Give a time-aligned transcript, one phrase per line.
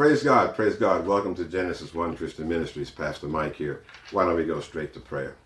[0.00, 1.06] Praise God, praise God.
[1.06, 2.90] Welcome to Genesis 1 Christian Ministries.
[2.90, 3.82] Pastor Mike here.
[4.12, 5.36] Why don't we go straight to prayer?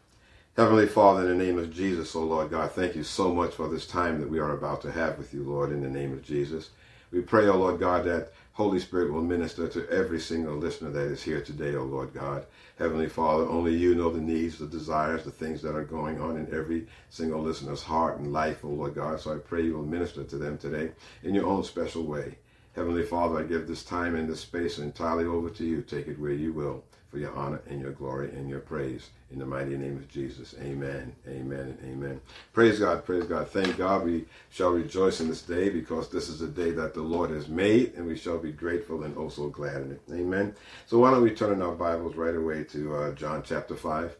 [0.56, 3.52] Heavenly Father, in the name of Jesus, O oh Lord God, thank you so much
[3.52, 6.12] for this time that we are about to have with you, Lord, in the name
[6.12, 6.70] of Jesus.
[7.10, 10.90] We pray, O oh Lord God, that Holy Spirit will minister to every single listener
[10.90, 12.46] that is here today, O oh Lord God.
[12.78, 16.36] Heavenly Father, only you know the needs, the desires, the things that are going on
[16.36, 19.18] in every single listener's heart and life, O Lord God.
[19.18, 20.92] So I pray you will minister to them today
[21.24, 22.36] in your own special way.
[22.74, 25.80] Heavenly Father, I give this time and this space entirely over to you.
[25.80, 29.10] Take it where you will for your honor and your glory and your praise.
[29.30, 30.56] In the mighty name of Jesus.
[30.60, 31.14] Amen.
[31.28, 32.20] Amen and amen.
[32.52, 33.04] Praise God.
[33.04, 33.48] Praise God.
[33.48, 37.02] Thank God we shall rejoice in this day because this is a day that the
[37.02, 40.00] Lord has made and we shall be grateful and also glad in it.
[40.12, 40.56] Amen.
[40.86, 44.16] So why don't we turn in our Bibles right away to uh, John chapter 5.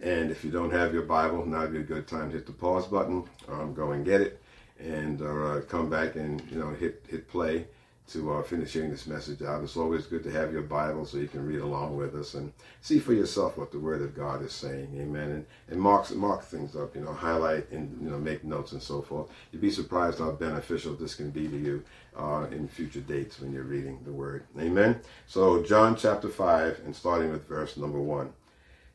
[0.00, 2.46] And if you don't have your Bible, now would be a good time to hit
[2.46, 3.24] the pause button.
[3.48, 4.40] Um, go and get it
[4.80, 7.66] and uh, come back and you know hit hit play
[8.08, 9.62] to uh, finish hearing this message out.
[9.62, 12.52] It's always good to have your Bible so you can read along with us and
[12.80, 14.96] see for yourself what the Word of God is saying.
[14.98, 15.30] Amen.
[15.30, 18.82] And, and mark, mark things up, you know, highlight and, you know, make notes and
[18.82, 19.28] so forth.
[19.52, 21.84] You'd be surprised how beneficial this can be to you
[22.16, 24.44] uh, in future dates when you're reading the Word.
[24.58, 25.00] Amen.
[25.26, 28.32] So, John chapter 5, and starting with verse number 1.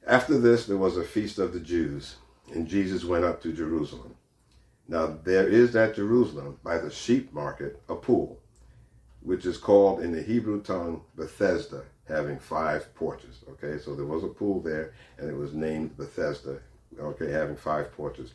[0.08, 2.16] After this, there was a feast of the Jews,
[2.52, 4.16] and Jesus went up to Jerusalem.
[4.88, 8.40] Now, there is at Jerusalem, by the sheep market, a pool
[9.24, 13.44] which is called in the Hebrew tongue Bethesda, having five porches.
[13.52, 16.60] Okay, so there was a pool there, and it was named Bethesda.
[17.00, 18.34] Okay, having five porches.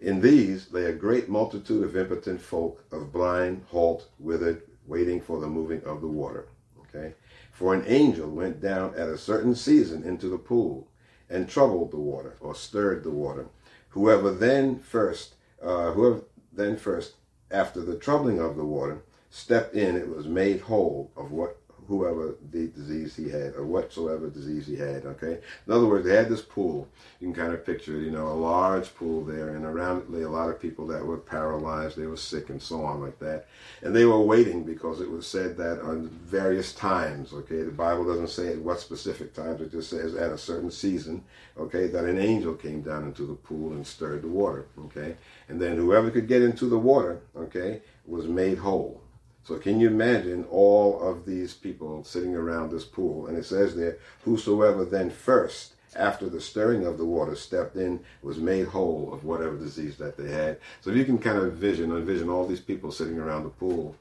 [0.00, 5.40] In these lay a great multitude of impotent folk, of blind, halt, withered, waiting for
[5.40, 6.48] the moving of the water.
[6.80, 7.14] Okay,
[7.52, 10.88] for an angel went down at a certain season into the pool
[11.30, 13.46] and troubled the water, or stirred the water.
[13.90, 16.22] Whoever then first, uh, whoever
[16.52, 17.14] then first,
[17.50, 19.02] after the troubling of the water,
[19.36, 21.58] stepped in, it was made whole of what
[21.88, 25.04] whoever the disease he had or whatsoever disease he had.
[25.04, 25.38] Okay.
[25.66, 26.88] In other words, they had this pool.
[27.20, 30.10] You can kind of picture, it, you know, a large pool there, and around it
[30.10, 33.18] lay a lot of people that were paralyzed, they were sick, and so on like
[33.20, 33.46] that.
[33.82, 37.32] And they were waiting because it was said that on various times.
[37.32, 39.60] Okay, the Bible doesn't say at what specific times.
[39.60, 41.22] It just says at a certain season.
[41.58, 44.66] Okay, that an angel came down into the pool and stirred the water.
[44.86, 45.16] Okay,
[45.48, 49.02] and then whoever could get into the water, okay, was made whole.
[49.46, 53.28] So can you imagine all of these people sitting around this pool?
[53.28, 58.00] And it says there, whosoever then first, after the stirring of the water, stepped in,
[58.22, 60.58] was made whole of whatever disease that they had.
[60.80, 63.94] So if you can kind of vision, envision all these people sitting around the pool,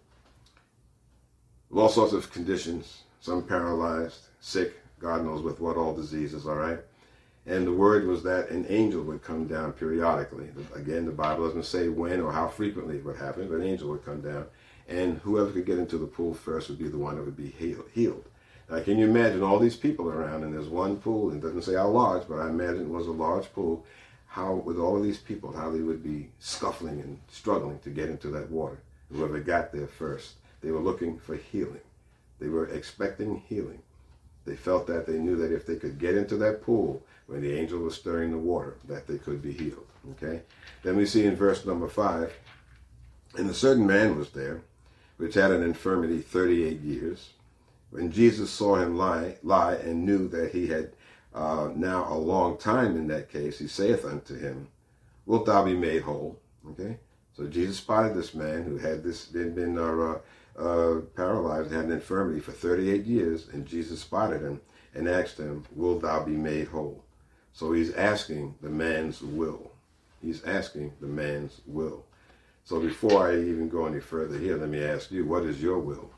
[1.69, 6.55] with all sorts of conditions, some paralyzed, sick, God knows with what all diseases, all
[6.55, 6.79] right?
[7.45, 10.47] And the word was that an angel would come down periodically.
[10.73, 13.89] Again, the Bible doesn't say when or how frequently it would happen, but an angel
[13.89, 14.47] would come down
[14.87, 17.49] and whoever could get into the pool first would be the one that would be
[17.49, 18.25] healed.
[18.69, 21.63] Now, can you imagine all these people around, and there's one pool, and it doesn't
[21.63, 23.85] say how large, but I imagine it was a large pool,
[24.27, 28.09] how, with all of these people, how they would be scuffling and struggling to get
[28.09, 28.79] into that water.
[29.11, 31.81] Whoever got there first, they were looking for healing.
[32.39, 33.81] They were expecting healing.
[34.45, 37.53] They felt that they knew that if they could get into that pool when the
[37.53, 39.85] angel was stirring the water, that they could be healed.
[40.11, 40.41] Okay?
[40.83, 42.33] Then we see in verse number five,
[43.37, 44.61] and a certain man was there
[45.17, 47.29] which had an infirmity 38 years.
[47.89, 50.91] When Jesus saw him lie, lie and knew that he had
[51.33, 54.67] uh, now a long time in that case, he saith unto him,
[55.25, 56.39] Wilt thou be made whole?
[56.71, 56.97] Okay,
[57.35, 60.19] so Jesus spotted this man who had this had been uh,
[60.57, 64.61] uh, paralyzed, had an infirmity for 38 years, and Jesus spotted him
[64.93, 67.03] and asked him, Wilt thou be made whole?
[67.53, 69.71] So he's asking the man's will.
[70.21, 72.05] He's asking the man's will.
[72.65, 75.77] So before I even go any further here, let me ask you, what is your
[75.77, 76.09] will?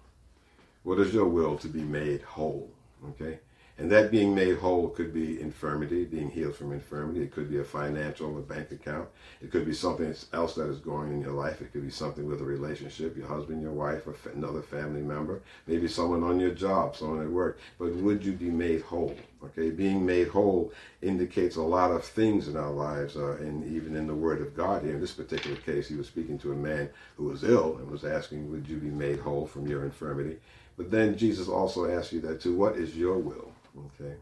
[0.83, 2.71] What is your will to be made whole?
[3.09, 3.39] Okay?
[3.79, 7.21] And that being made whole could be infirmity, being healed from infirmity.
[7.21, 9.07] It could be a financial or bank account.
[9.39, 11.61] It could be something else that is going in your life.
[11.61, 15.41] It could be something with a relationship, your husband, your wife, or another family member.
[15.67, 17.59] Maybe someone on your job, someone at work.
[17.77, 19.15] But would you be made whole?
[19.43, 23.95] Okay, being made whole indicates a lot of things in our lives, uh, and even
[23.95, 24.95] in the Word of God here.
[24.95, 28.03] In this particular case, he was speaking to a man who was ill and was
[28.03, 30.37] asking, Would you be made whole from your infirmity?
[30.77, 32.55] But then Jesus also asks you that too.
[32.55, 33.51] What is your will?
[33.85, 34.15] Okay?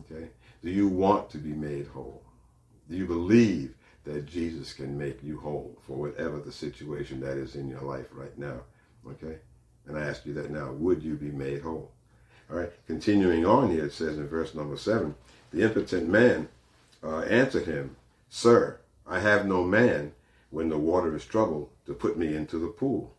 [0.00, 0.28] Okay?
[0.62, 2.22] Do you want to be made whole?
[2.88, 3.74] Do you believe
[4.04, 8.08] that Jesus can make you whole for whatever the situation that is in your life
[8.12, 8.60] right now?
[9.08, 9.38] Okay?
[9.86, 10.72] And I ask you that now.
[10.72, 11.90] Would you be made whole?
[12.50, 15.14] All right, continuing on here, it says in verse number seven,
[15.50, 16.48] the impotent man
[17.02, 17.96] uh, answered him,
[18.28, 20.12] Sir, I have no man
[20.50, 23.14] when the water is troubled to put me into the pool.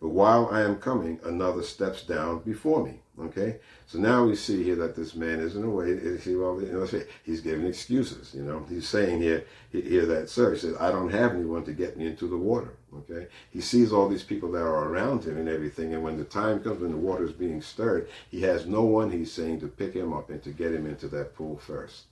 [0.00, 3.00] But while I am coming, another steps down before me.
[3.18, 6.18] Okay, so now we see here that this man is in a way.
[6.18, 6.86] See, well, you know,
[7.24, 8.34] he's giving excuses.
[8.34, 11.72] You know, he's saying here, here that sir, he says, I don't have anyone to
[11.72, 12.74] get me into the water.
[12.94, 16.24] Okay, he sees all these people that are around him and everything, and when the
[16.24, 19.10] time comes when the water is being stirred, he has no one.
[19.10, 22.02] He's saying to pick him up and to get him into that pool first.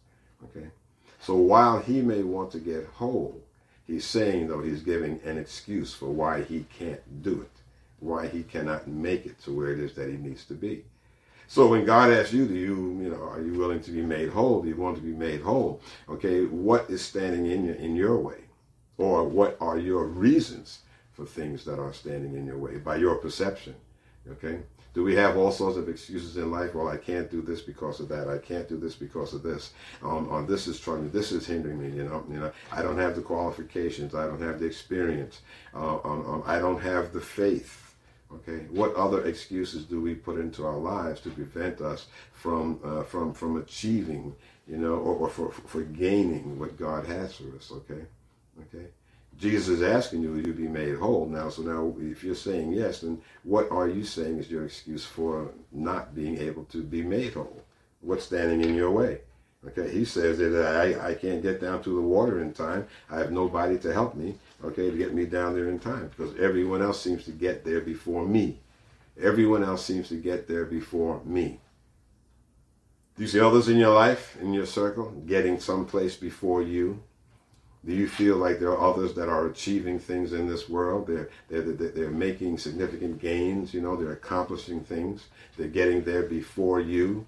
[0.45, 0.69] Okay,
[1.21, 3.43] so while he may want to get whole,
[3.87, 7.61] he's saying though he's giving an excuse for why he can't do it,
[8.01, 10.85] why he cannot make it to where it is that he needs to be.
[11.47, 14.31] So when God asks you, do you, you know, are you willing to be made
[14.31, 14.63] whole?
[14.63, 15.81] Do you want to be made whole?
[16.09, 18.39] Okay, what is standing in your, in your way?
[18.97, 20.81] Or what are your reasons
[21.13, 23.75] for things that are standing in your way by your perception?
[24.31, 24.61] Okay?
[24.95, 26.75] Do we have all sorts of excuses in life?
[26.75, 28.29] Well, I can't do this because of that.
[28.29, 29.73] I can't do this because of this.
[30.05, 31.11] Um, this is troubling.
[31.11, 31.97] This is hindering me.
[31.97, 32.53] You know, you know.
[32.71, 34.15] I don't have the qualifications.
[34.15, 35.41] I don't have the experience.
[35.75, 37.84] Uh, um, um I don't have the faith.
[38.33, 43.03] Okay, what other excuses do we put into our lives to prevent us from uh,
[43.05, 44.35] from from achieving,
[44.67, 47.71] you know, or, or for for gaining what God has for us?
[47.71, 48.03] Okay,
[48.61, 48.87] okay.
[49.39, 51.49] Jesus is asking you, will you be made whole now?
[51.49, 55.51] So now, if you're saying yes, then what are you saying is your excuse for
[55.73, 57.65] not being able to be made whole?
[58.01, 59.21] What's standing in your way?
[59.67, 62.87] Okay, he says that I, I can't get down to the water in time.
[63.11, 64.35] I have nobody to help me,
[64.65, 67.81] okay, to get me down there in time because everyone else seems to get there
[67.81, 68.61] before me.
[69.21, 71.61] Everyone else seems to get there before me.
[73.17, 77.01] Do you see others in your life, in your circle, getting someplace before you?
[77.87, 81.07] Do you feel like there are others that are achieving things in this world?
[81.07, 85.27] They're, they're, they're making significant gains, you know, they're accomplishing things.
[85.57, 87.27] They're getting there before you,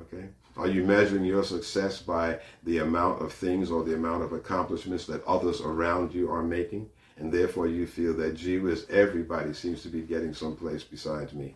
[0.00, 0.28] okay?
[0.56, 5.04] Are you measuring your success by the amount of things or the amount of accomplishments
[5.06, 6.88] that others around you are making?
[7.18, 11.54] And therefore you feel that, gee whiz, everybody seems to be getting someplace besides me.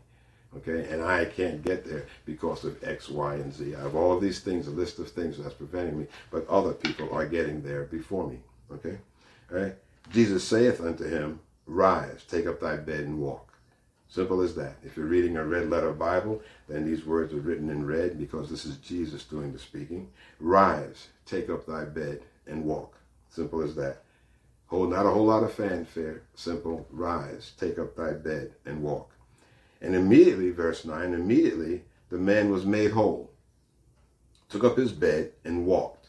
[0.56, 3.74] Okay, and I can't get there because of X, Y, and Z.
[3.76, 6.72] I have all of these things, a list of things that's preventing me, but other
[6.72, 8.40] people are getting there before me.
[8.72, 8.98] Okay,
[9.52, 9.76] all right.
[10.10, 13.49] Jesus saith unto him, Rise, take up thy bed and walk.
[14.10, 14.76] Simple as that.
[14.84, 18.50] If you're reading a red letter Bible, then these words are written in red because
[18.50, 20.10] this is Jesus doing the speaking.
[20.40, 22.96] Rise, take up thy bed, and walk.
[23.28, 24.02] Simple as that.
[24.66, 26.22] Whole, not a whole lot of fanfare.
[26.34, 26.88] Simple.
[26.90, 29.12] Rise, take up thy bed, and walk.
[29.80, 33.30] And immediately, verse 9, immediately the man was made whole,
[34.48, 36.08] took up his bed, and walked.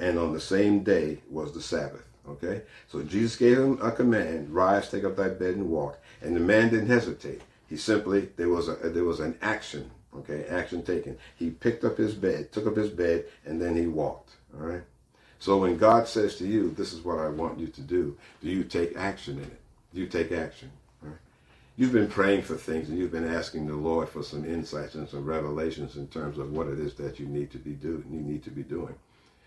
[0.00, 2.09] And on the same day was the Sabbath.
[2.28, 2.62] Okay?
[2.88, 5.98] So Jesus gave him a command, rise, take up thy bed and walk.
[6.22, 7.42] And the man didn't hesitate.
[7.68, 11.16] He simply, there was a there was an action, okay, action taken.
[11.36, 14.30] He picked up his bed, took up his bed, and then he walked.
[14.54, 14.82] All right?
[15.38, 18.50] So when God says to you, this is what I want you to do, do
[18.50, 19.60] you take action in it?
[19.94, 20.70] Do you take action?
[21.80, 25.08] You've been praying for things and you've been asking the Lord for some insights and
[25.08, 28.20] some revelations in terms of what it is that you need to be doing, you
[28.20, 28.94] need to be doing,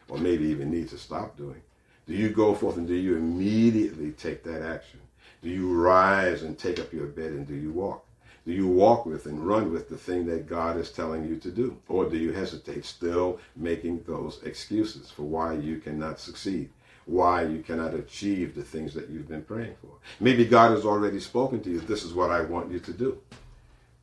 [0.10, 1.62] or maybe even need to stop doing.
[2.08, 5.00] Do you go forth and do you immediately take that action?
[5.42, 8.06] Do you rise and take up your bed and do you walk?
[8.46, 11.50] Do you walk with and run with the thing that God is telling you to
[11.50, 11.78] do?
[11.88, 16.70] Or do you hesitate, still making those excuses for why you cannot succeed?
[17.06, 19.92] Why you cannot achieve the things that you've been praying for?
[20.20, 21.80] Maybe God has already spoken to you.
[21.80, 23.22] This is what I want you to do.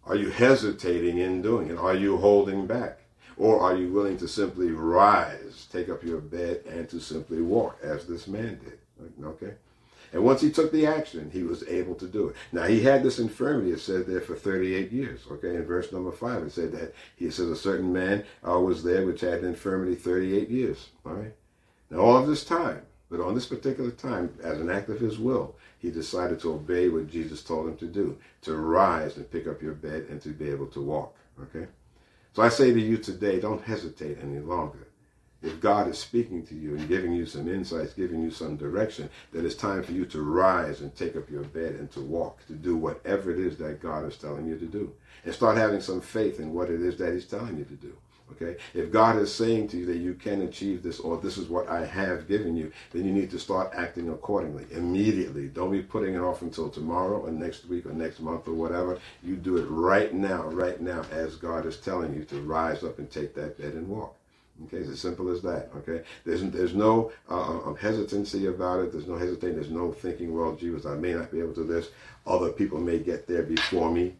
[0.06, 1.76] Are you hesitating in doing it?
[1.76, 2.99] Are you holding back?
[3.40, 7.78] Or are you willing to simply rise, take up your bed, and to simply walk,
[7.82, 8.78] as this man did?
[9.24, 9.54] Okay?
[10.12, 12.36] And once he took the action, he was able to do it.
[12.52, 15.22] Now, he had this infirmity, it said there, for 38 years.
[15.30, 18.84] Okay, in verse number 5, it said that he says a certain man uh, was
[18.84, 20.90] there which had infirmity 38 years.
[21.06, 21.32] All right?
[21.88, 25.18] Now, all of this time, but on this particular time, as an act of his
[25.18, 29.46] will, he decided to obey what Jesus told him to do, to rise and pick
[29.46, 31.16] up your bed and to be able to walk.
[31.40, 31.66] Okay?
[32.32, 34.86] So I say to you today, don't hesitate any longer.
[35.42, 39.08] If God is speaking to you and giving you some insights, giving you some direction,
[39.32, 42.46] then it's time for you to rise and take up your bed and to walk,
[42.46, 44.92] to do whatever it is that God is telling you to do.
[45.24, 47.96] And start having some faith in what it is that He's telling you to do.
[48.32, 48.56] Okay?
[48.74, 51.68] If God is saying to you that you can achieve this or this is what
[51.68, 55.48] I have given you, then you need to start acting accordingly immediately.
[55.48, 58.98] Don't be putting it off until tomorrow or next week or next month or whatever.
[59.22, 62.98] You do it right now, right now, as God is telling you to rise up
[62.98, 64.16] and take that bed and walk.
[64.66, 65.70] Okay, it's as simple as that.
[65.78, 68.92] Okay, there's there's no uh, um, hesitancy about it.
[68.92, 69.54] There's no hesitation.
[69.56, 70.36] There's no thinking.
[70.36, 71.88] Well, Jesus, I may not be able to do this.
[72.26, 74.16] Other people may get there before me.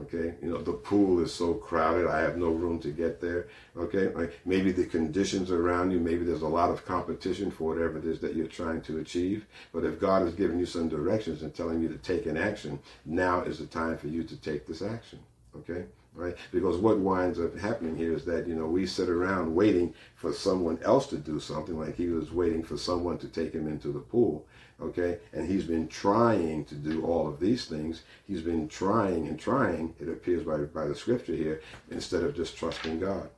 [0.00, 3.48] Okay, you know, the pool is so crowded, I have no room to get there.
[3.76, 7.98] Okay, like maybe the conditions around you, maybe there's a lot of competition for whatever
[7.98, 9.44] it is that you're trying to achieve.
[9.70, 12.78] But if God has given you some directions and telling you to take an action,
[13.04, 15.18] now is the time for you to take this action.
[15.54, 15.84] Okay,
[16.14, 16.36] right?
[16.52, 20.32] Because what winds up happening here is that, you know, we sit around waiting for
[20.32, 23.88] someone else to do something, like he was waiting for someone to take him into
[23.88, 24.46] the pool,
[24.82, 25.18] okay?
[25.32, 28.02] And he's been trying to do all of these things.
[28.26, 32.56] He's been trying and trying, it appears by, by the scripture here, instead of just
[32.56, 33.30] trusting God.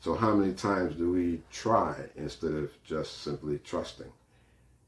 [0.00, 4.10] So how many times do we try instead of just simply trusting?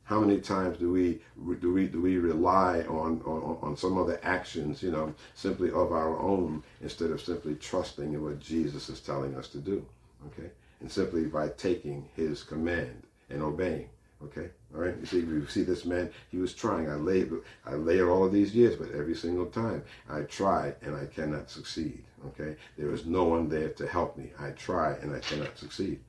[0.05, 1.21] How many times do we
[1.61, 5.93] do we do we rely on, on on some other actions, you know, simply of
[5.93, 9.87] our own instead of simply trusting in what Jesus is telling us to do,
[10.27, 10.51] okay?
[10.81, 13.89] And simply by taking His command and obeying,
[14.25, 14.51] okay?
[14.75, 14.95] All right.
[14.99, 16.11] You see, you see this man.
[16.31, 16.91] He was trying.
[16.91, 17.31] I laid
[17.65, 21.51] I labored all of these years, but every single time I try and I cannot
[21.51, 22.03] succeed.
[22.27, 22.57] Okay.
[22.77, 24.31] There is no one there to help me.
[24.39, 26.01] I try and I cannot succeed.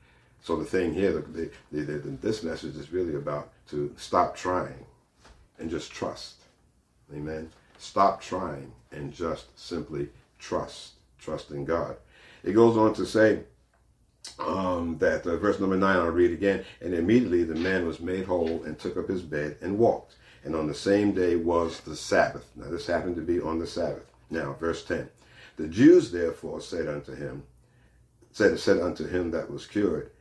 [0.41, 4.85] So the thing here, the, the, the, this message is really about to stop trying
[5.57, 6.35] and just trust.
[7.13, 7.49] Amen.
[7.77, 10.91] Stop trying and just simply trust.
[11.19, 11.97] Trust in God.
[12.43, 13.39] It goes on to say
[14.39, 16.65] um, that uh, verse number nine, I'll read again.
[16.81, 20.15] And immediately the man was made whole and took up his bed and walked.
[20.43, 22.49] And on the same day was the Sabbath.
[22.55, 24.05] Now this happened to be on the Sabbath.
[24.29, 25.09] Now, verse 10.
[25.57, 27.43] The Jews therefore said unto him,
[28.31, 30.11] said, said unto him that was cured,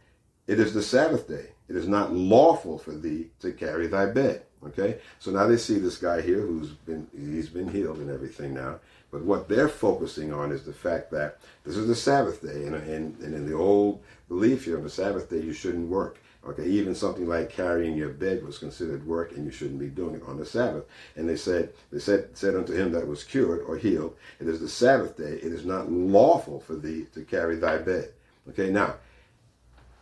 [0.47, 1.49] it is the Sabbath day.
[1.69, 4.43] It is not lawful for thee to carry thy bed.
[4.67, 4.99] Okay?
[5.19, 8.81] So now they see this guy here who's been he's been healed and everything now.
[9.15, 12.75] But what they're focusing on is the fact that this is the Sabbath day, and,
[12.75, 16.19] and, and in the old belief here on the Sabbath day you shouldn't work.
[16.45, 20.17] Okay, even something like carrying your bed was considered work, and you shouldn't be doing
[20.17, 20.87] it on the Sabbath.
[21.15, 24.59] And they said, they said, said unto him that was cured or healed, It is
[24.59, 28.11] the Sabbath day; it is not lawful for thee to carry thy bed.
[28.49, 28.97] Okay, now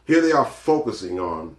[0.06, 1.58] here they are focusing on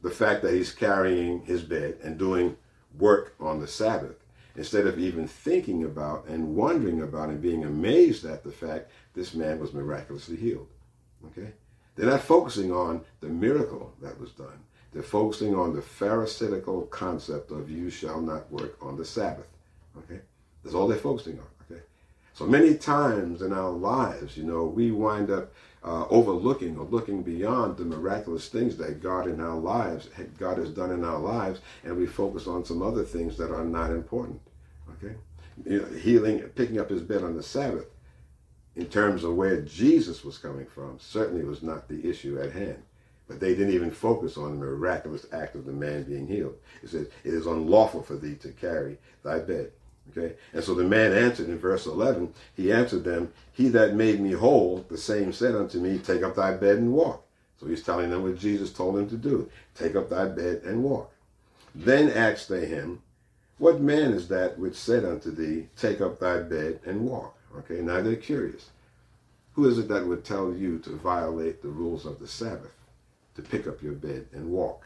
[0.00, 2.56] the fact that he's carrying his bed and doing
[2.96, 4.23] work on the Sabbath
[4.56, 9.34] instead of even thinking about and wondering about and being amazed at the fact this
[9.34, 10.68] man was miraculously healed.
[11.26, 11.52] Okay?
[11.96, 14.58] They're not focusing on the miracle that was done.
[14.92, 19.48] They're focusing on the pharisaical concept of you shall not work on the Sabbath.
[19.98, 20.20] Okay?
[20.62, 21.46] That's all they're focusing on.
[21.70, 21.82] Okay?
[22.32, 25.52] So many times in our lives, you know, we wind up
[25.84, 30.70] uh, overlooking or looking beyond the miraculous things that God in our lives, God has
[30.70, 34.40] done in our lives, and we focus on some other things that are not important.
[34.92, 35.14] Okay,
[35.66, 37.86] you know, healing, picking up his bed on the Sabbath,
[38.76, 42.82] in terms of where Jesus was coming from, certainly was not the issue at hand.
[43.28, 46.56] But they didn't even focus on the miraculous act of the man being healed.
[46.82, 49.72] It says, It is unlawful for thee to carry thy bed.
[50.10, 50.34] Okay?
[50.52, 54.32] And so the man answered in verse 11, he answered them, He that made me
[54.32, 57.24] whole, the same said unto me, Take up thy bed and walk.
[57.58, 60.82] So he's telling them what Jesus told him to do Take up thy bed and
[60.82, 61.12] walk.
[61.74, 63.02] Then asked they him,
[63.58, 67.36] What man is that which said unto thee, Take up thy bed and walk?
[67.58, 68.70] Okay, now they're curious.
[69.54, 72.74] Who is it that would tell you to violate the rules of the Sabbath,
[73.36, 74.84] to pick up your bed and walk?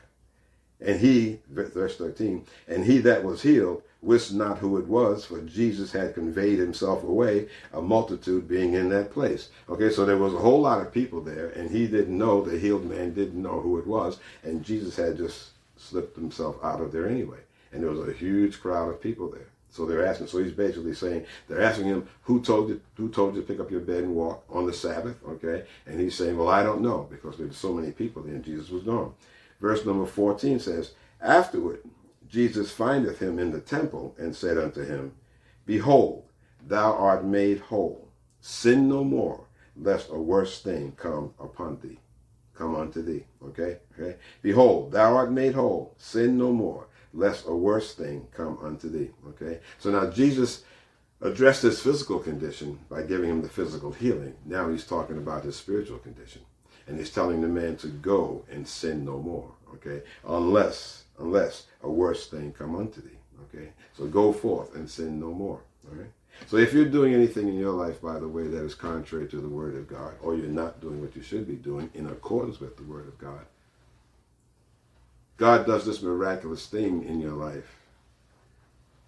[0.80, 5.40] And he, verse 13, and he that was healed wist not who it was, for
[5.42, 9.48] Jesus had conveyed himself away, a multitude being in that place.
[9.68, 12.58] Okay, so there was a whole lot of people there, and he didn't know, the
[12.58, 16.92] healed man didn't know who it was, and Jesus had just slipped himself out of
[16.92, 17.38] there anyway.
[17.72, 19.48] And there was a huge crowd of people there.
[19.70, 23.34] So they're asking, so he's basically saying, they're asking him, who told you, who told
[23.34, 25.16] you to pick up your bed and walk on the Sabbath?
[25.28, 25.64] Okay.
[25.86, 28.70] And he's saying, well, I don't know, because there's so many people there, and Jesus
[28.70, 29.12] was gone.
[29.60, 31.80] Verse number 14 says, Afterward,
[32.28, 35.12] Jesus findeth him in the temple and said unto him,
[35.64, 36.24] Behold,
[36.66, 38.08] thou art made whole.
[38.40, 41.98] Sin no more, lest a worse thing come upon thee.
[42.54, 43.24] Come unto thee.
[43.44, 43.78] Okay?
[43.98, 44.16] Okay?
[44.42, 45.94] Behold, thou art made whole.
[45.96, 49.10] Sin no more, lest a worse thing come unto thee.
[49.28, 49.60] Okay?
[49.78, 50.64] So now Jesus
[51.20, 54.34] addressed his physical condition by giving him the physical healing.
[54.44, 56.42] Now he's talking about his spiritual condition.
[56.86, 59.50] And he's telling the man to go and sin no more.
[59.74, 60.02] Okay?
[60.26, 63.18] Unless unless a worse thing come unto thee.
[63.44, 63.68] Okay?
[63.96, 65.60] So go forth and sin no more.
[65.88, 66.10] All right?
[66.46, 69.40] So if you're doing anything in your life, by the way, that is contrary to
[69.40, 72.60] the word of God, or you're not doing what you should be doing in accordance
[72.60, 73.44] with the word of God,
[75.36, 77.76] God does this miraculous thing in your life.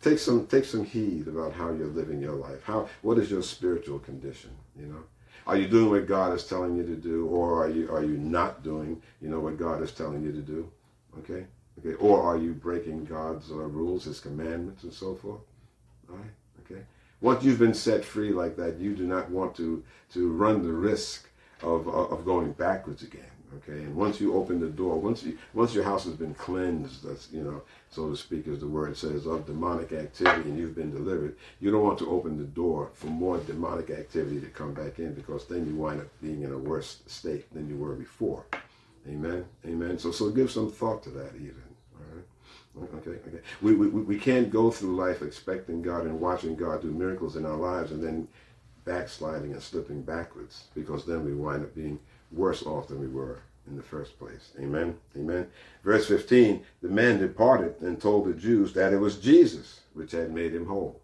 [0.00, 2.62] Take some take some heed about how you're living your life.
[2.64, 4.50] How what is your spiritual condition?
[4.78, 5.02] You know,
[5.46, 8.16] are you doing what God is telling you to do, or are you are you
[8.16, 10.70] not doing you know what God is telling you to do?
[12.00, 15.40] Or are you breaking God's uh, rules, His commandments, and so forth?
[16.08, 16.30] All right.
[16.64, 16.82] Okay.
[17.20, 20.72] Once you've been set free like that, you do not want to to run the
[20.72, 21.28] risk
[21.62, 23.24] of uh, of going backwards again.
[23.56, 27.02] Okay, and once you open the door, once you once your house has been cleansed,
[27.02, 30.76] that's you know, so to speak, as the word says, of demonic activity, and you've
[30.76, 34.72] been delivered, you don't want to open the door for more demonic activity to come
[34.72, 37.94] back in, because then you wind up being in a worse state than you were
[37.94, 38.44] before.
[39.08, 39.44] Amen.
[39.66, 39.98] Amen.
[39.98, 41.69] So so give some thought to that even.
[42.78, 43.40] Okay, okay.
[43.60, 47.44] We, we, we can't go through life expecting God and watching God do miracles in
[47.44, 48.28] our lives and then
[48.84, 51.98] backsliding and slipping backwards because then we wind up being
[52.32, 54.52] worse off than we were in the first place.
[54.58, 54.96] Amen.
[55.16, 55.48] Amen.
[55.84, 60.32] Verse 15 The man departed and told the Jews that it was Jesus which had
[60.32, 61.00] made him whole.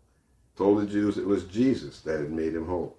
[0.57, 2.97] Told the Jews it was Jesus that had made him whole.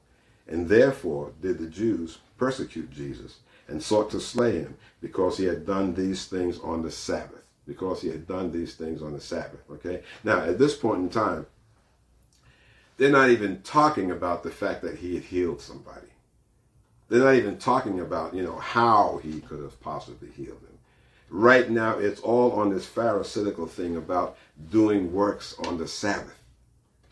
[0.47, 5.65] And therefore did the Jews persecute Jesus and sought to slay him because he had
[5.65, 7.43] done these things on the Sabbath.
[7.67, 9.59] Because he had done these things on the Sabbath.
[9.69, 10.01] Okay?
[10.23, 11.45] Now, at this point in time,
[12.97, 16.07] they're not even talking about the fact that he had healed somebody.
[17.09, 20.77] They're not even talking about, you know, how he could have possibly healed him.
[21.29, 24.37] Right now, it's all on this Pharisaical thing about
[24.71, 26.39] doing works on the Sabbath.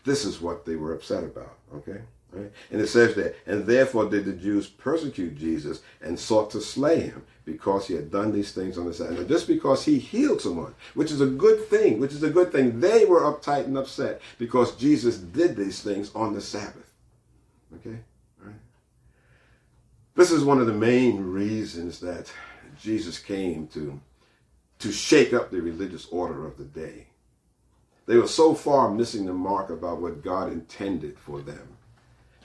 [0.04, 2.00] This is what they were upset about, okay?
[2.36, 2.52] Right?
[2.70, 7.00] And it says that, and therefore did the Jews persecute Jesus and sought to slay
[7.00, 9.20] him because he had done these things on the Sabbath.
[9.20, 12.52] Now, just because he healed someone, which is a good thing, which is a good
[12.52, 16.92] thing, they were uptight and upset because Jesus did these things on the Sabbath.
[17.76, 18.00] Okay?
[18.42, 18.54] Right?
[20.14, 22.30] This is one of the main reasons that
[22.78, 23.98] Jesus came to,
[24.80, 27.06] to shake up the religious order of the day.
[28.04, 31.75] They were so far missing the mark about what God intended for them.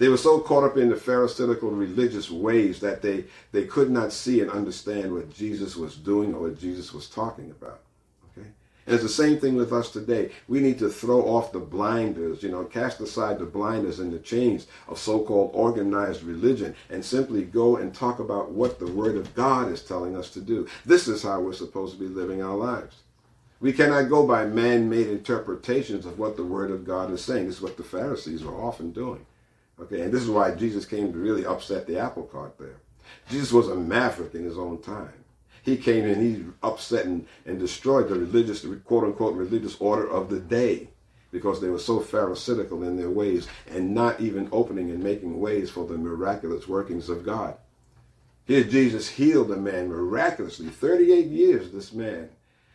[0.02, 4.12] They were so caught up in the Pharisaical religious ways that they, they could not
[4.12, 7.82] see and understand what Jesus was doing or what Jesus was talking about.
[8.32, 8.48] Okay?
[8.88, 10.32] And it's the same thing with us today.
[10.48, 14.18] We need to throw off the blinders, you know, cast aside the blinders and the
[14.18, 19.36] chains of so-called organized religion and simply go and talk about what the Word of
[19.36, 20.68] God is telling us to do.
[20.84, 22.96] This is how we're supposed to be living our lives.
[23.60, 27.46] We cannot go by man-made interpretations of what the Word of God is saying.
[27.46, 29.28] This is what the Pharisees were often doing.
[29.82, 32.78] Okay, and this is why Jesus came to really upset the apple cart there.
[33.30, 35.14] Jesus was a maverick in his own time.
[35.64, 40.30] He came and he upset and, and destroyed the religious, quote unquote, religious order of
[40.30, 40.90] the day
[41.32, 45.70] because they were so pharisaical in their ways and not even opening and making ways
[45.70, 47.56] for the miraculous workings of God.
[48.46, 50.68] Here Jesus healed a man miraculously.
[50.68, 52.30] 38 years this man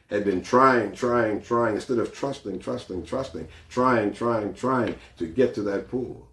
[0.09, 5.55] had been trying, trying, trying, instead of trusting, trusting, trusting, trying, trying, trying to get
[5.55, 6.29] to that pool.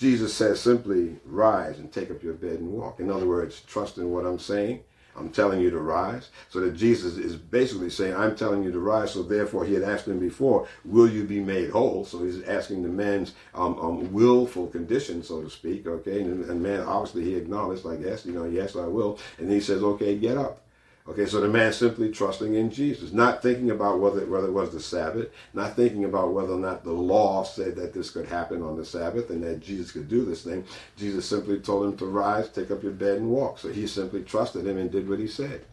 [0.00, 3.00] Jesus says simply, rise and take up your bed and walk.
[3.00, 4.80] In other words, trust in what I'm saying.
[5.14, 6.30] I'm telling you to rise.
[6.48, 9.10] So that Jesus is basically saying, I'm telling you to rise.
[9.10, 12.06] So therefore, he had asked him before, will you be made whole?
[12.06, 15.86] So he's asking the man's um, um, willful condition, so to speak.
[15.86, 16.22] Okay.
[16.22, 19.18] And, and man, obviously he acknowledged, like, yes, you know, yes, I will.
[19.36, 20.62] And he says, okay, get up.
[21.10, 24.70] Okay, so the man simply trusting in Jesus, not thinking about whether, whether it was
[24.70, 28.62] the Sabbath, not thinking about whether or not the law said that this could happen
[28.62, 30.64] on the Sabbath and that Jesus could do this thing.
[30.96, 33.58] Jesus simply told him to rise, take up your bed, and walk.
[33.58, 35.64] So he simply trusted him and did what he said.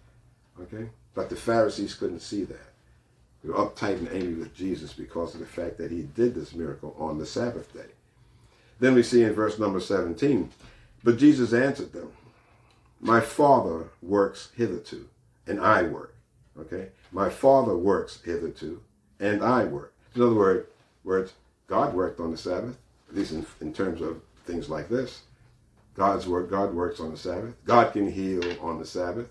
[0.60, 0.90] Okay?
[1.14, 2.72] But the Pharisees couldn't see that.
[3.44, 6.56] They were uptight and angry with Jesus because of the fact that he did this
[6.56, 7.92] miracle on the Sabbath day.
[8.80, 10.50] Then we see in verse number 17,
[11.04, 12.12] but Jesus answered them,
[13.00, 15.08] My Father works hitherto
[15.48, 16.16] and I work.
[16.60, 16.90] Okay?
[17.12, 18.82] My Father works hitherto,
[19.20, 19.94] and I work.
[20.16, 20.68] In other words,
[21.04, 21.34] words
[21.68, 22.78] God worked on the Sabbath,
[23.10, 25.22] at least in, in terms of things like this.
[25.96, 27.56] God's work, God works on the Sabbath.
[27.66, 29.30] God can heal on the Sabbath.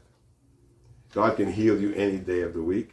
[1.14, 2.92] God can heal you any day of the week.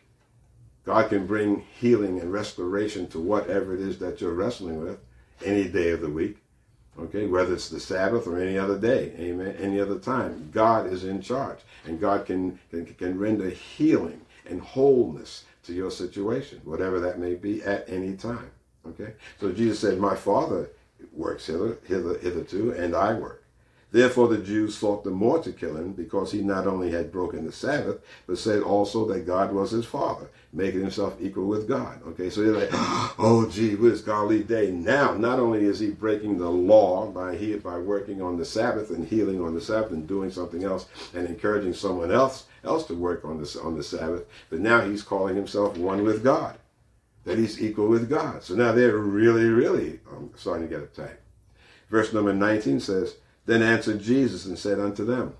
[0.85, 4.99] God can bring healing and restoration to whatever it is that you're wrestling with
[5.43, 6.37] any day of the week.
[6.99, 11.03] Okay, whether it's the Sabbath or any other day, amen, any other time, God is
[11.03, 16.99] in charge, and God can can, can render healing and wholeness to your situation, whatever
[16.99, 18.51] that may be, at any time.
[18.87, 20.69] Okay, so Jesus said, "My Father
[21.11, 23.42] works hither, hither, hitherto, and I work."
[23.93, 27.45] Therefore, the Jews sought the more to kill him because he not only had broken
[27.45, 32.01] the Sabbath, but said also that God was his father, making himself equal with God.
[32.07, 32.69] Okay, so they're like,
[33.19, 34.71] oh, gee whiz, golly day.
[34.71, 38.89] Now, not only is he breaking the law by he, by working on the Sabbath
[38.89, 42.95] and healing on the Sabbath and doing something else and encouraging someone else else to
[42.95, 46.57] work on the, on the Sabbath, but now he's calling himself one with God,
[47.25, 48.41] that he's equal with God.
[48.41, 51.21] So now they're really, really um, starting to get attacked.
[51.89, 55.33] Verse number 19 says, then answered Jesus and said unto them,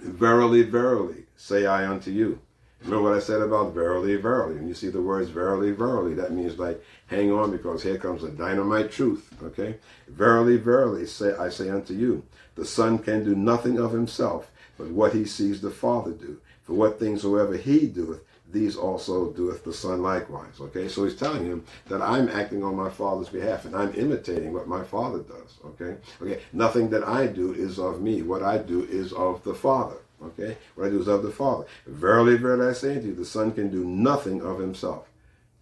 [0.00, 2.40] Verily, verily, say I unto you.
[2.82, 4.54] Remember what I said about verily, verily.
[4.54, 8.22] When you see the words verily, verily, that means like hang on because here comes
[8.22, 9.34] the dynamite truth.
[9.42, 9.76] Okay?
[10.06, 12.24] Verily, verily, say I say unto you,
[12.54, 16.40] the Son can do nothing of himself, but what he sees the Father do.
[16.62, 20.60] For what things soever he doeth, these also doeth the Son likewise.
[20.60, 24.52] Okay, so he's telling him that I'm acting on my Father's behalf and I'm imitating
[24.52, 25.58] what my Father does.
[25.64, 28.22] Okay, okay, nothing that I do is of me.
[28.22, 29.96] What I do is of the Father.
[30.22, 31.66] Okay, what I do is of the Father.
[31.86, 35.08] Verily, verily, I say unto you, the Son can do nothing of himself.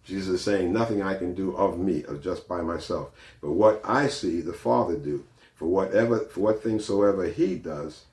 [0.03, 3.09] Jesus is saying, nothing I can do of me, of just by myself.
[3.41, 8.05] But what I see the Father do, for whatever, for what things soever he does,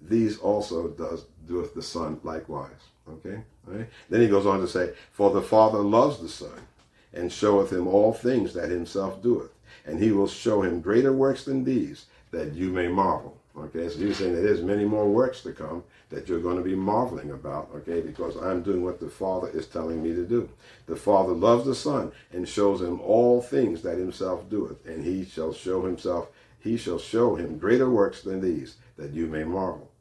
[0.00, 2.70] these also does doeth the Son likewise.
[3.08, 3.42] Okay?
[3.66, 3.88] Right?
[4.08, 6.66] Then he goes on to say, For the Father loves the Son,
[7.12, 9.52] and showeth him all things that himself doeth.
[9.84, 13.36] And he will show him greater works than these, that you may marvel.
[13.56, 16.62] Okay, so he's saying that there's many more works to come that you're going to
[16.62, 20.48] be marveling about, okay, because I'm doing what the Father is telling me to do.
[20.86, 25.24] The Father loves the Son and shows him all things that himself doeth, and he
[25.24, 26.28] shall show himself,
[26.60, 29.91] he shall show him greater works than these, that you may marvel.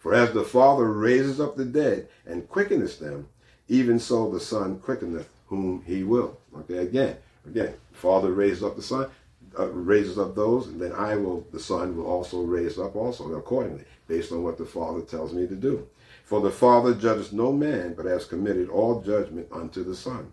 [0.00, 3.28] For as the Father raises up the dead and quickeneth them,
[3.68, 6.38] even so the Son quickeneth whom he will.
[6.56, 9.10] Okay, again, again, Father raises up the Son,
[9.58, 13.30] uh, raises up those, and then I will, the Son will also raise up also
[13.34, 15.86] accordingly, based on what the Father tells me to do.
[16.24, 20.32] For the Father judges no man, but has committed all judgment unto the Son,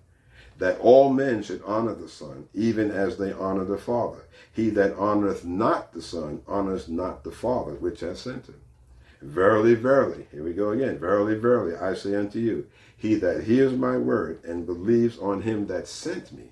[0.60, 4.20] that all men should honor the Son, even as they honor the Father.
[4.54, 8.62] He that honoreth not the Son honors not the Father which has sent him.
[9.22, 11.00] Verily, verily, here we go again.
[11.00, 15.68] Verily, verily, I say unto you, he that hears my word and believes on him
[15.68, 16.52] that sent me,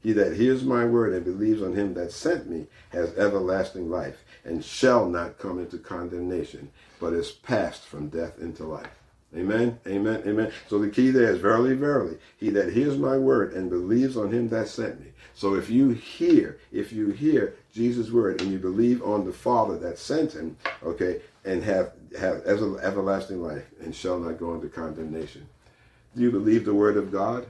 [0.00, 4.22] he that hears my word and believes on him that sent me has everlasting life,
[4.44, 9.00] and shall not come into condemnation, but is passed from death into life.
[9.36, 10.52] Amen, amen, amen.
[10.68, 14.32] So the key there is verily, verily, he that hears my word and believes on
[14.32, 15.06] him that sent me.
[15.34, 19.76] So if you hear, if you hear Jesus' word and you believe on the Father
[19.78, 25.46] that sent him, okay, and have have everlasting life and shall not go into condemnation.
[26.14, 27.46] Do you believe the word of God?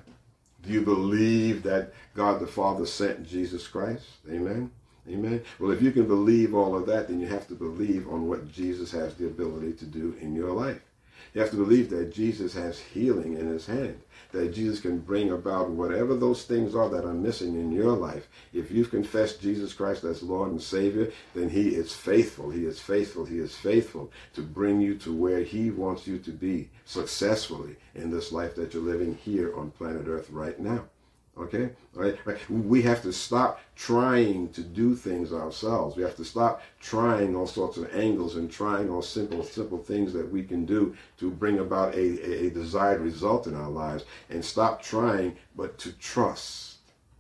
[0.63, 4.07] Do you believe that God the Father sent Jesus Christ?
[4.31, 4.71] Amen.
[5.07, 5.43] Amen.
[5.59, 8.51] Well, if you can believe all of that, then you have to believe on what
[8.51, 10.81] Jesus has the ability to do in your life.
[11.35, 15.33] You have to believe that Jesus has healing in his hand, that Jesus can bring
[15.33, 18.29] about whatever those things are that are missing in your life.
[18.53, 22.51] If you've confessed Jesus Christ as Lord and Savior, then he is faithful.
[22.51, 23.25] He is faithful.
[23.25, 28.13] He is faithful to bring you to where he wants you to be successfully in
[28.13, 30.85] this life that you're living here on planet Earth right now.
[31.37, 31.71] Okay?
[31.95, 32.17] Right?
[32.49, 35.97] We have to stop trying to do things ourselves.
[35.97, 40.13] We have to stop trying all sorts of angles and trying all simple, simple things
[40.13, 44.05] that we can do to bring about a, a, desired result in our lives.
[44.31, 46.77] And stop trying, but to trust.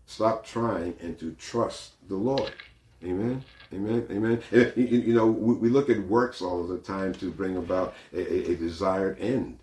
[0.06, 2.52] Stop trying and to trust the Lord.
[3.02, 3.44] Amen.
[3.72, 4.06] Amen.
[4.10, 4.42] Amen.
[4.76, 8.56] You, know, we, look at works all of the time to bring about a, a
[8.56, 9.58] desired end.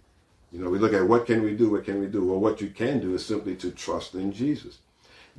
[0.52, 2.26] You know, we look at what can we do, what can we do?
[2.26, 4.80] Well, what you can do is simply to trust in Jesus.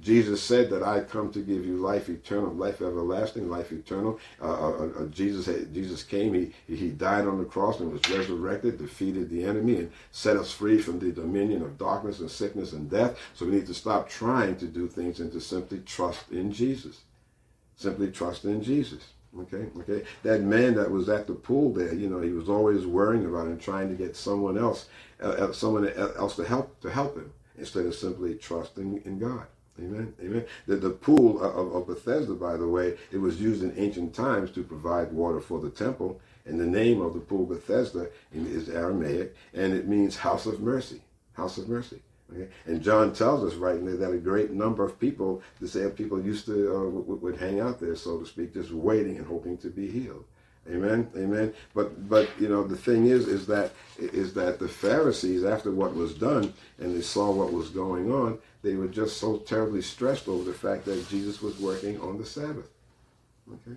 [0.00, 4.18] Jesus said that I come to give you life eternal, life everlasting, life eternal.
[4.40, 8.78] Uh, uh, uh, Jesus Jesus came, he, he died on the cross and was resurrected,
[8.78, 12.90] defeated the enemy, and set us free from the dominion of darkness and sickness and
[12.90, 13.18] death.
[13.34, 17.02] So we need to stop trying to do things and to simply trust in Jesus.
[17.76, 19.02] Simply trust in Jesus.
[19.40, 20.04] Okay, okay.
[20.24, 23.46] That man that was at the pool there, you know, he was always worrying about
[23.46, 24.88] and trying to get someone else,
[25.22, 29.46] uh, uh someone else to help to help him instead of simply trusting in God.
[29.78, 30.14] Amen.
[30.22, 30.44] Amen.
[30.66, 34.50] The, the pool of, of Bethesda, by the way, it was used in ancient times
[34.52, 36.20] to provide water for the temple.
[36.44, 41.00] And the name of the pool Bethesda is Aramaic, and it means house of mercy.
[41.34, 42.02] House of mercy.
[42.32, 42.48] Okay?
[42.66, 46.22] And John tells us right there that a great number of people, the same people
[46.22, 49.68] used to uh, would hang out there, so to speak, just waiting and hoping to
[49.68, 50.24] be healed.
[50.70, 51.52] Amen, amen.
[51.74, 55.94] But but you know the thing is is that is that the Pharisees after what
[55.94, 60.28] was done and they saw what was going on, they were just so terribly stressed
[60.28, 62.70] over the fact that Jesus was working on the Sabbath.
[63.52, 63.76] Okay,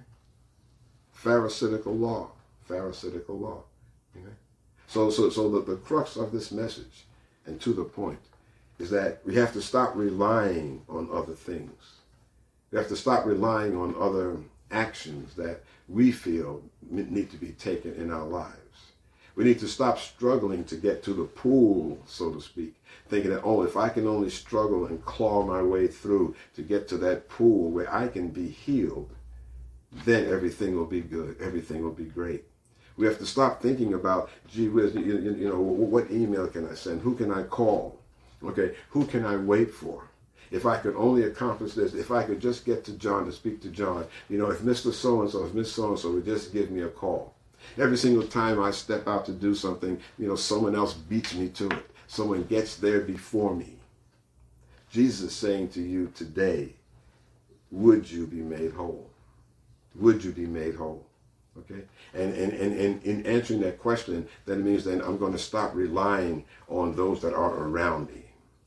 [1.12, 2.30] Pharisaical law,
[2.66, 3.64] Pharisaical law.
[4.16, 4.36] Okay?
[4.86, 7.08] So so so the, the crux of this message,
[7.48, 8.20] and to the point,
[8.80, 11.94] is that we have to stop relying on other things.
[12.72, 14.38] We have to stop relying on other
[14.72, 18.60] actions that we feel need to be taken in our lives.
[19.36, 22.76] We need to stop struggling to get to the pool, so to speak,
[23.10, 26.88] thinking that, oh, if I can only struggle and claw my way through to get
[26.90, 29.10] to that pool where I can be healed,
[30.06, 31.38] then everything will be good.
[31.42, 32.46] Everything will be great.
[32.98, 36.76] We have to stop thinking about, gee whiz, you, you know, what email can I
[36.76, 37.02] send?
[37.02, 38.00] Who can I call?
[38.44, 40.04] Okay, who can I wait for?
[40.52, 43.62] If I could only accomplish this, if I could just get to John to speak
[43.62, 44.94] to John, you know, if Mr.
[44.94, 47.34] So and so, if Miss So and so would just give me a call.
[47.78, 51.50] Every single time I step out to do something, you know, someone else beats me
[51.50, 51.90] to it.
[52.08, 53.76] Someone gets there before me.
[54.92, 56.74] Jesus is saying to you today,
[57.72, 59.10] would you be made whole?
[59.96, 61.06] Would you be made whole?
[61.58, 61.84] Okay?
[62.14, 65.74] And, and, and, and in answering that question, that means then I'm going to stop
[65.74, 68.25] relying on those that are around me.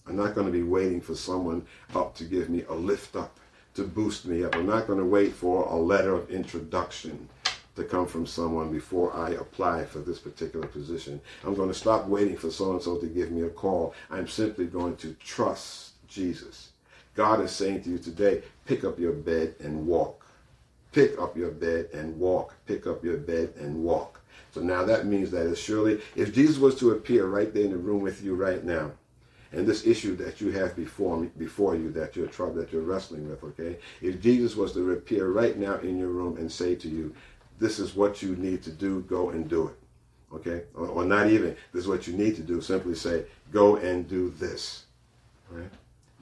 [0.09, 3.39] I'm not going to be waiting for someone up to give me a lift up,
[3.75, 4.57] to boost me up.
[4.57, 7.29] I'm not going to wait for a letter of introduction
[7.77, 11.21] to come from someone before I apply for this particular position.
[11.45, 13.95] I'm going to stop waiting for so and so to give me a call.
[14.11, 16.71] I'm simply going to trust Jesus.
[17.15, 20.25] God is saying to you today, pick up your bed and walk.
[20.93, 22.55] Pick up your bed and walk.
[22.67, 24.21] Pick up your bed and walk.
[24.53, 27.73] So now that means that as surely, if Jesus was to appear right there in
[27.73, 28.93] the room with you right now,
[29.53, 32.83] and this issue that you have before me, before you that you're trouble that you're
[32.83, 33.79] wrestling with, okay?
[34.01, 37.15] If Jesus was to appear right now in your room and say to you,
[37.59, 39.01] "This is what you need to do.
[39.03, 39.79] Go and do it,"
[40.35, 40.65] okay?
[40.75, 44.09] Or, or not even, "This is what you need to do." Simply say, "Go and
[44.09, 44.85] do this."
[45.51, 45.71] Right?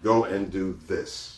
[0.03, 1.37] Go and do this.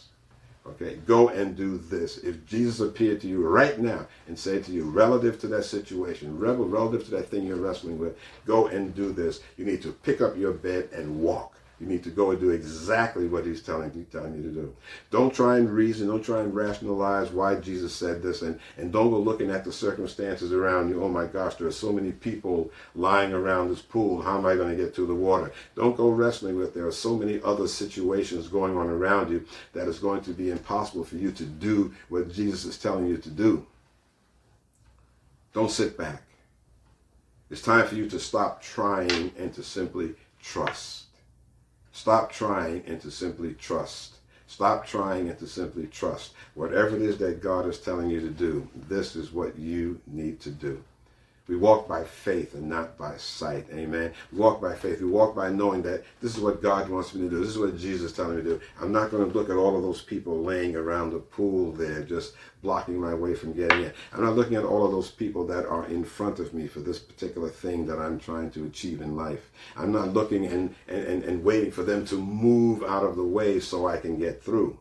[0.67, 2.19] Okay, go and do this.
[2.19, 6.39] If Jesus appeared to you right now and said to you, relative to that situation,
[6.39, 9.41] relative to that thing you're wrestling with, go and do this.
[9.57, 11.55] You need to pick up your bed and walk.
[11.81, 14.77] You need to go and do exactly what he's telling you, telling you to do.
[15.11, 19.11] Don't try and reason, don't try and rationalize why Jesus said this, and, and don't
[19.11, 21.03] go looking at the circumstances around you.
[21.03, 24.23] Oh my gosh, there are so many people lying around this pool.
[24.23, 25.53] How am I going to get to the water?
[25.77, 29.87] Don't go wrestling with there are so many other situations going on around you that
[29.87, 33.31] it's going to be impossible for you to do what Jesus is telling you to
[33.31, 33.65] do.
[35.53, 36.23] Don't sit back.
[37.51, 41.08] It's time for you to stop trying and to simply trust.
[41.93, 44.15] Stop trying and to simply trust.
[44.47, 46.33] Stop trying and to simply trust.
[46.55, 50.41] Whatever it is that God is telling you to do, this is what you need
[50.41, 50.83] to do.
[51.49, 53.67] We walk by faith and not by sight.
[53.73, 54.13] Amen.
[54.31, 55.01] We walk by faith.
[55.01, 57.41] We walk by knowing that this is what God wants me to do.
[57.41, 58.61] This is what Jesus is telling me to do.
[58.79, 62.03] I'm not going to look at all of those people laying around the pool there,
[62.03, 63.93] just blocking my way from getting in.
[64.13, 66.81] I'm not looking at all of those people that are in front of me for
[66.81, 69.51] this particular thing that I'm trying to achieve in life.
[69.75, 73.59] I'm not looking and, and, and waiting for them to move out of the way
[73.59, 74.79] so I can get through.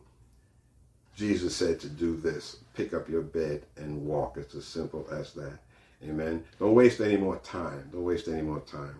[1.16, 4.36] Jesus said to do this pick up your bed and walk.
[4.36, 5.58] It's as simple as that.
[6.04, 6.44] Amen.
[6.58, 7.88] Don't waste any more time.
[7.92, 8.94] Don't waste any more time.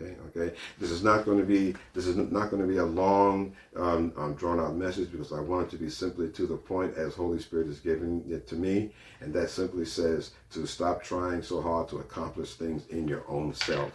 [0.00, 0.56] Okay, okay.
[0.78, 4.12] This is not going to be this is not going to be a long, um,
[4.16, 7.14] um, drawn out message because I want it to be simply to the point as
[7.14, 11.60] Holy Spirit is giving it to me, and that simply says to stop trying so
[11.60, 13.92] hard to accomplish things in your own self.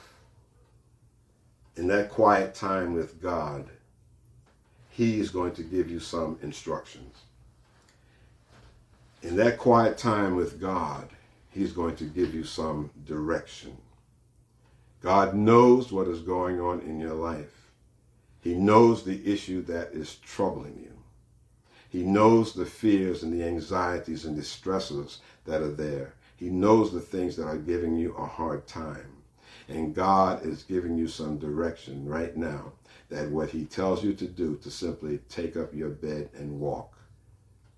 [1.76, 3.70] In that quiet time with God,
[4.90, 7.16] He is going to give you some instructions.
[9.24, 11.10] In that quiet time with God,
[11.58, 13.76] He's going to give you some direction.
[15.02, 17.72] God knows what is going on in your life.
[18.40, 20.94] He knows the issue that is troubling you.
[21.90, 26.14] He knows the fears and the anxieties and the stresses that are there.
[26.36, 29.14] He knows the things that are giving you a hard time.
[29.68, 32.74] And God is giving you some direction right now
[33.10, 36.97] that what he tells you to do to simply take up your bed and walk.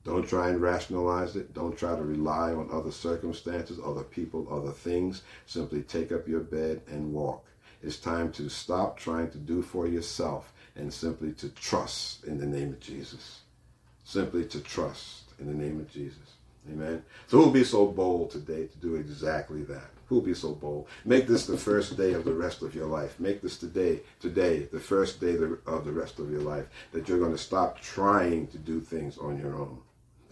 [0.09, 1.53] Don't try and rationalize it.
[1.53, 5.21] Don't try to rely on other circumstances, other people, other things.
[5.45, 7.45] Simply take up your bed and walk.
[7.83, 12.47] It's time to stop trying to do for yourself and simply to trust in the
[12.47, 13.41] name of Jesus.
[14.03, 16.37] Simply to trust in the name of Jesus.
[16.71, 17.03] Amen.
[17.27, 19.91] So who'll be so bold today to do exactly that?
[20.07, 20.87] Who'll be so bold?
[21.05, 23.19] Make this the first day of the rest of your life.
[23.19, 25.35] Make this today, today, the first day
[25.67, 29.19] of the rest of your life, that you're going to stop trying to do things
[29.19, 29.77] on your own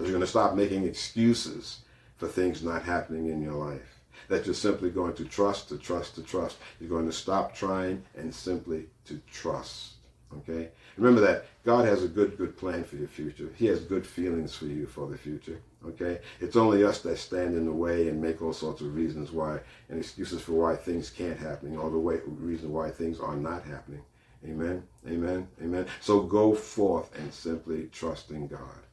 [0.04, 1.80] you're going to stop making excuses
[2.18, 4.00] for things not happening in your life.
[4.30, 6.58] That you're simply going to trust, to trust, to trust.
[6.80, 9.94] You're going to stop trying and simply to trust.
[10.40, 10.70] Okay?
[10.98, 13.50] Remember that God has a good, good plan for your future.
[13.56, 15.62] He has good feelings for you for the future.
[15.86, 16.20] Okay?
[16.40, 19.60] It's only us that stand in the way and make all sorts of reasons why
[19.90, 23.64] and excuses for why things can't happen, or the way reason why things are not
[23.64, 24.02] happening.
[24.46, 24.84] Amen.
[25.08, 25.48] Amen.
[25.62, 25.86] Amen.
[26.02, 28.87] So go forth and simply trust in God.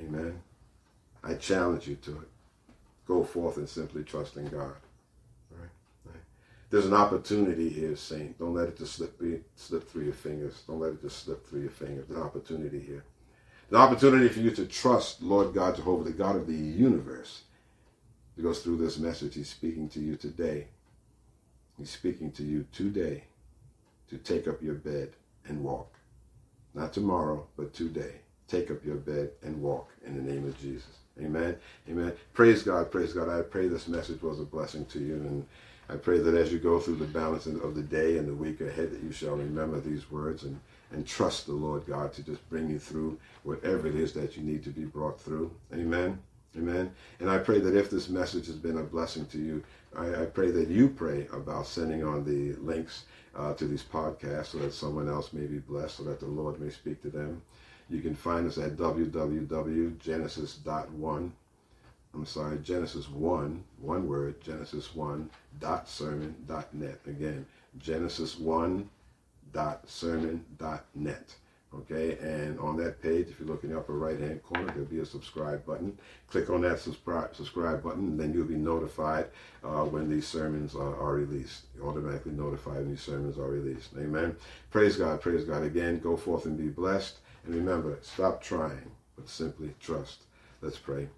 [0.00, 0.40] Amen.
[1.24, 2.28] I challenge you to it.
[3.06, 4.74] Go forth and simply trust in God.
[6.70, 8.38] There's an opportunity here, Saint.
[8.38, 9.18] Don't let it just slip,
[9.56, 10.62] slip through your fingers.
[10.66, 12.06] Don't let it just slip through your fingers.
[12.06, 13.04] There's an opportunity here.
[13.70, 17.42] The opportunity for you to trust Lord God Jehovah, the God of the universe,
[18.36, 20.68] because through this message, He's speaking to you today.
[21.78, 23.24] He's speaking to you today
[24.10, 25.10] to take up your bed
[25.46, 25.94] and walk.
[26.74, 28.20] Not tomorrow, but today.
[28.48, 30.98] Take up your bed and walk in the name of Jesus.
[31.20, 31.56] Amen.
[31.88, 32.12] Amen.
[32.32, 32.90] Praise God.
[32.90, 33.28] Praise God.
[33.28, 35.14] I pray this message was a blessing to you.
[35.14, 35.46] And
[35.88, 38.60] I pray that as you go through the balance of the day and the week
[38.60, 40.58] ahead, that you shall remember these words and,
[40.92, 44.42] and trust the Lord God to just bring you through whatever it is that you
[44.42, 45.50] need to be brought through.
[45.74, 46.18] Amen.
[46.56, 46.92] Amen.
[47.20, 49.62] And I pray that if this message has been a blessing to you,
[49.96, 53.04] I, I pray that you pray about sending on the links
[53.36, 56.60] uh, to these podcasts so that someone else may be blessed, so that the Lord
[56.60, 57.42] may speak to them.
[57.90, 61.32] You can find us at www.genesis.one.
[62.14, 67.00] I'm sorry, Genesis 1, one word, Genesis 1 dot sermon dot net.
[67.06, 67.46] Again,
[67.78, 68.88] Genesis 1
[69.52, 71.34] dot sermon dot net.
[71.74, 74.86] Okay, and on that page, if you look in the upper right hand corner, there'll
[74.86, 75.98] be a subscribe button.
[76.30, 79.26] Click on that subscribe subscribe button, and then you'll be notified
[79.62, 81.64] uh, when these sermons are, are released.
[81.76, 83.90] You're automatically notified when these sermons are released.
[83.98, 84.34] Amen.
[84.70, 85.62] Praise God, praise God.
[85.62, 87.18] Again, go forth and be blessed.
[87.48, 90.24] And remember, stop trying, but simply trust.
[90.60, 91.08] Let's pray.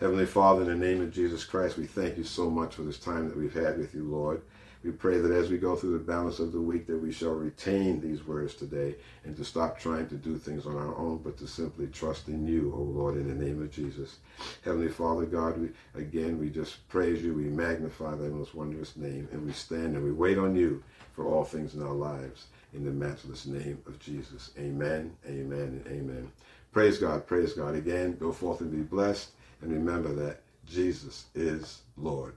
[0.00, 2.98] Heavenly Father, in the name of Jesus Christ, we thank you so much for this
[2.98, 4.42] time that we've had with you, Lord.
[4.82, 7.34] We pray that as we go through the balance of the week, that we shall
[7.34, 11.38] retain these words today and to stop trying to do things on our own, but
[11.38, 14.16] to simply trust in you, O Lord, in the name of Jesus.
[14.64, 19.28] Heavenly Father, God, we again we just praise you, we magnify thy most wondrous name,
[19.30, 20.82] and we stand and we wait on you
[21.14, 22.46] for all things in our lives.
[22.76, 24.50] In the matchless name of Jesus.
[24.58, 26.30] Amen, amen, and amen.
[26.72, 27.74] Praise God, praise God.
[27.74, 29.30] Again, go forth and be blessed.
[29.62, 32.34] And remember that Jesus is Lord.